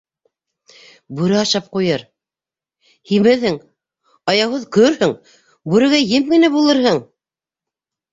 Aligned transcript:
Бүре 1.17 1.35
ашап 1.41 1.65
ҡуйыр... 1.75 2.05
һимеҙһең, 3.11 3.59
аяуһыҙ 4.33 4.65
көрһөң, 4.79 5.13
бүрегә 5.75 6.01
ем 6.15 6.27
генә 6.37 6.51
булырһың... 6.57 6.99